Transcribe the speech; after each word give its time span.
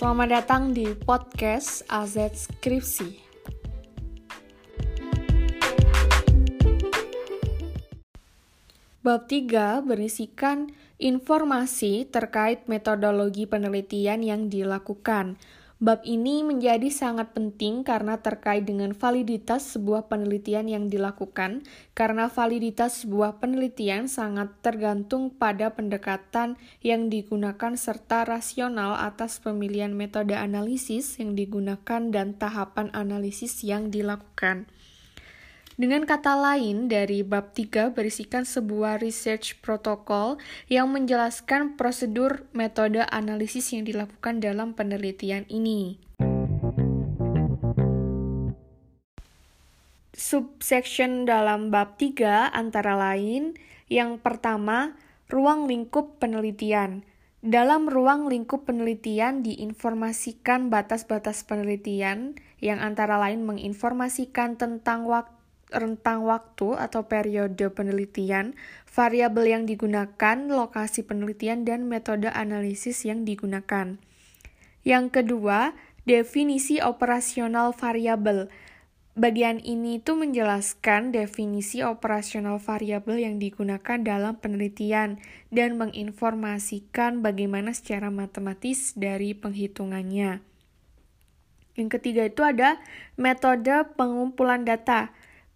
Selamat 0.00 0.32
datang 0.32 0.72
di 0.72 0.96
podcast 0.96 1.84
AZ 1.84 2.16
Skripsi. 2.16 3.20
Bab 9.04 9.28
3 9.28 9.84
berisikan 9.84 10.72
informasi 10.96 12.08
terkait 12.08 12.64
metodologi 12.64 13.44
penelitian 13.44 14.24
yang 14.24 14.48
dilakukan. 14.48 15.36
Bab 15.80 16.04
ini 16.04 16.44
menjadi 16.44 16.92
sangat 16.92 17.32
penting 17.32 17.88
karena 17.88 18.20
terkait 18.20 18.68
dengan 18.68 18.92
validitas 18.92 19.64
sebuah 19.64 20.12
penelitian 20.12 20.68
yang 20.68 20.92
dilakukan, 20.92 21.64
karena 21.96 22.28
validitas 22.28 23.00
sebuah 23.00 23.40
penelitian 23.40 24.04
sangat 24.04 24.52
tergantung 24.60 25.32
pada 25.32 25.72
pendekatan 25.72 26.60
yang 26.84 27.08
digunakan 27.08 27.80
serta 27.80 28.28
rasional 28.28 28.92
atas 28.92 29.40
pemilihan 29.40 29.96
metode 29.96 30.36
analisis 30.36 31.16
yang 31.16 31.32
digunakan 31.32 32.12
dan 32.12 32.36
tahapan 32.36 32.92
analisis 32.92 33.64
yang 33.64 33.88
dilakukan. 33.88 34.68
Dengan 35.80 36.04
kata 36.04 36.36
lain, 36.36 36.92
dari 36.92 37.24
bab 37.24 37.56
3 37.56 37.96
berisikan 37.96 38.44
sebuah 38.44 39.00
research 39.00 39.64
protokol 39.64 40.36
yang 40.68 40.92
menjelaskan 40.92 41.80
prosedur 41.80 42.44
metode 42.52 43.00
analisis 43.08 43.72
yang 43.72 43.88
dilakukan 43.88 44.44
dalam 44.44 44.76
penelitian 44.76 45.48
ini. 45.48 45.96
Subsection 50.12 51.24
dalam 51.24 51.72
bab 51.72 51.96
3 51.96 52.52
antara 52.52 52.92
lain 53.00 53.56
yang 53.88 54.20
pertama, 54.20 55.00
ruang 55.32 55.64
lingkup 55.64 56.20
penelitian. 56.20 57.08
Dalam 57.40 57.88
ruang 57.88 58.28
lingkup 58.28 58.68
penelitian 58.68 59.40
diinformasikan 59.40 60.68
batas-batas 60.68 61.40
penelitian 61.48 62.36
yang 62.60 62.84
antara 62.84 63.16
lain 63.16 63.48
menginformasikan 63.48 64.60
tentang 64.60 65.08
waktu 65.08 65.39
rentang 65.70 66.26
waktu 66.26 66.76
atau 66.76 67.06
periode 67.06 67.70
penelitian, 67.72 68.58
variabel 68.90 69.46
yang 69.46 69.64
digunakan, 69.66 70.36
lokasi 70.50 71.06
penelitian, 71.06 71.62
dan 71.62 71.86
metode 71.86 72.28
analisis 72.30 73.06
yang 73.06 73.22
digunakan. 73.22 73.98
Yang 74.82 75.06
kedua, 75.22 75.72
definisi 76.04 76.82
operasional 76.82 77.72
variabel. 77.72 78.50
Bagian 79.18 79.58
ini 79.60 79.98
itu 79.98 80.14
menjelaskan 80.14 81.10
definisi 81.10 81.82
operasional 81.82 82.62
variabel 82.62 83.20
yang 83.20 83.36
digunakan 83.42 83.98
dalam 84.00 84.38
penelitian 84.38 85.18
dan 85.50 85.76
menginformasikan 85.76 87.20
bagaimana 87.20 87.74
secara 87.74 88.08
matematis 88.08 88.94
dari 88.94 89.34
penghitungannya. 89.34 90.40
Yang 91.74 91.88
ketiga 91.98 92.22
itu 92.26 92.42
ada 92.46 92.78
metode 93.20 93.72
pengumpulan 93.98 94.62
data. 94.62 95.10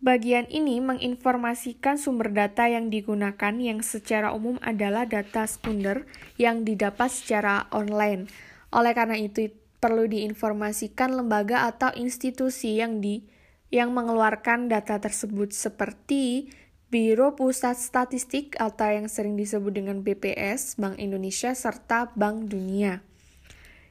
Bagian 0.05 0.45
ini 0.53 0.85
menginformasikan 0.85 1.97
sumber 1.97 2.29
data 2.29 2.69
yang 2.69 2.93
digunakan 2.93 3.57
yang 3.57 3.81
secara 3.81 4.37
umum 4.37 4.61
adalah 4.61 5.09
data 5.09 5.49
sekunder 5.49 6.05
yang 6.37 6.61
didapat 6.61 7.09
secara 7.09 7.65
online. 7.73 8.29
Oleh 8.69 8.93
karena 8.93 9.17
itu 9.17 9.49
perlu 9.81 10.05
diinformasikan 10.05 11.09
lembaga 11.17 11.65
atau 11.65 11.89
institusi 11.97 12.85
yang 12.85 13.01
di 13.01 13.25
yang 13.73 13.97
mengeluarkan 13.97 14.69
data 14.69 15.01
tersebut 15.01 15.57
seperti 15.57 16.53
Biro 16.93 17.33
Pusat 17.33 17.81
Statistik 17.81 18.61
atau 18.61 18.85
yang 18.93 19.09
sering 19.09 19.41
disebut 19.41 19.73
dengan 19.73 20.05
BPS, 20.05 20.77
Bank 20.77 21.01
Indonesia 21.01 21.57
serta 21.57 22.13
Bank 22.13 22.53
Dunia. 22.53 23.01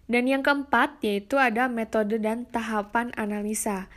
Dan 0.06 0.30
yang 0.30 0.46
keempat 0.46 1.02
yaitu 1.02 1.42
ada 1.42 1.66
metode 1.66 2.22
dan 2.22 2.46
tahapan 2.46 3.10
analisa. 3.18 3.90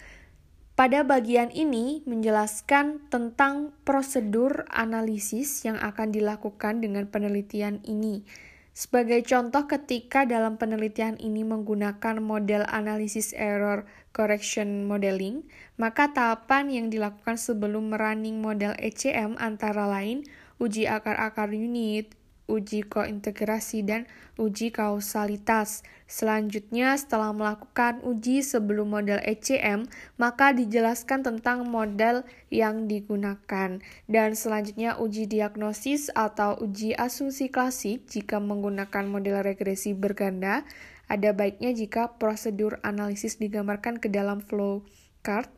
Pada 0.77 1.09
bagian 1.09 1.49
ini 1.57 2.05
menjelaskan 2.05 3.09
tentang 3.09 3.73
prosedur 3.89 4.69
analisis 4.69 5.65
yang 5.65 5.81
akan 5.81 6.13
dilakukan 6.13 6.85
dengan 6.85 7.09
penelitian 7.09 7.81
ini. 7.89 8.29
Sebagai 8.77 9.25
contoh 9.25 9.65
ketika 9.65 10.29
dalam 10.29 10.61
penelitian 10.61 11.17
ini 11.17 11.49
menggunakan 11.49 12.21
model 12.21 12.69
analisis 12.69 13.33
error 13.33 13.89
correction 14.13 14.85
modeling, 14.85 15.49
maka 15.81 16.13
tahapan 16.13 16.69
yang 16.69 16.87
dilakukan 16.93 17.41
sebelum 17.41 17.97
running 17.97 18.45
model 18.45 18.77
ECM 18.77 19.41
antara 19.41 19.89
lain 19.89 20.29
uji 20.61 20.85
akar-akar 20.85 21.57
unit, 21.57 22.13
uji 22.47 22.87
kointegrasi, 22.87 23.83
dan 23.83 24.07
uji 24.39 24.75
kausalitas. 24.75 25.83
Selanjutnya, 26.07 26.95
setelah 26.95 27.35
melakukan 27.35 28.03
uji 28.07 28.43
sebelum 28.43 28.95
model 28.95 29.19
ECM, 29.23 29.91
maka 30.19 30.55
dijelaskan 30.55 31.27
tentang 31.27 31.67
model 31.67 32.23
yang 32.51 32.87
digunakan. 32.87 33.83
Dan 34.07 34.29
selanjutnya, 34.39 34.99
uji 34.99 35.27
diagnosis 35.27 36.11
atau 36.15 36.55
uji 36.63 36.95
asumsi 36.95 37.51
klasik 37.51 38.07
jika 38.07 38.39
menggunakan 38.39 39.05
model 39.07 39.43
regresi 39.43 39.95
berganda. 39.95 40.63
Ada 41.07 41.31
baiknya 41.31 41.71
jika 41.71 42.19
prosedur 42.19 42.83
analisis 42.83 43.39
digambarkan 43.39 44.03
ke 44.03 44.11
dalam 44.11 44.43
flow 44.43 44.83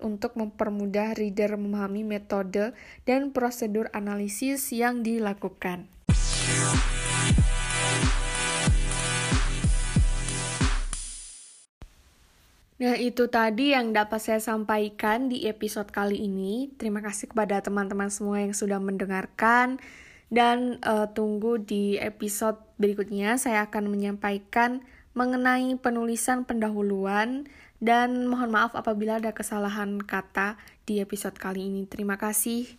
untuk 0.00 0.32
mempermudah 0.40 1.12
reader 1.12 1.60
memahami 1.60 2.00
metode 2.00 2.72
dan 3.04 3.36
prosedur 3.36 3.92
analisis 3.92 4.72
yang 4.72 5.04
dilakukan. 5.04 5.97
Nah, 12.78 12.94
itu 12.94 13.26
tadi 13.26 13.74
yang 13.74 13.90
dapat 13.90 14.22
saya 14.22 14.38
sampaikan 14.38 15.26
di 15.26 15.50
episode 15.50 15.90
kali 15.90 16.22
ini. 16.30 16.70
Terima 16.78 17.02
kasih 17.02 17.26
kepada 17.26 17.58
teman-teman 17.58 18.06
semua 18.06 18.38
yang 18.38 18.54
sudah 18.54 18.78
mendengarkan. 18.78 19.82
Dan 20.30 20.78
uh, 20.86 21.10
tunggu 21.10 21.58
di 21.58 21.98
episode 21.98 22.54
berikutnya, 22.78 23.34
saya 23.34 23.66
akan 23.66 23.90
menyampaikan 23.90 24.86
mengenai 25.18 25.74
penulisan 25.82 26.46
pendahuluan. 26.46 27.50
Dan 27.82 28.30
mohon 28.30 28.54
maaf 28.54 28.78
apabila 28.78 29.18
ada 29.18 29.34
kesalahan 29.34 29.98
kata 29.98 30.54
di 30.86 31.02
episode 31.02 31.34
kali 31.34 31.66
ini. 31.66 31.82
Terima 31.90 32.14
kasih. 32.14 32.78